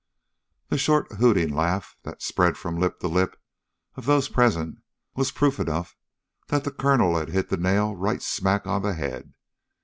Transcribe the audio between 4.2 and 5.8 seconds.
present was proof